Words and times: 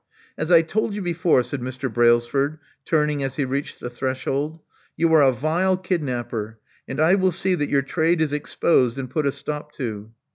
As 0.35 0.49
I 0.49 0.63
told 0.63 0.95
you 0.95 1.01
before," 1.03 1.43
said 1.43 1.61
Mr. 1.61 1.87
Brailsford, 1.87 2.57
turning 2.85 3.21
as 3.21 3.35
he 3.35 3.45
reached 3.45 3.79
the 3.79 3.87
threshold, 3.91 4.59
you 4.97 5.13
are 5.13 5.21
a 5.21 5.31
vile 5.31 5.77
kid 5.77 6.01
napper; 6.01 6.57
and 6.87 6.99
I 6.99 7.13
will 7.13 7.31
see 7.31 7.53
that 7.53 7.69
your 7.69 7.83
trade 7.83 8.19
is 8.19 8.33
exposed 8.33 8.97
and 8.97 9.11
put 9.11 9.27
a 9.27 9.31
stop 9.31 9.73
to." 9.73 10.09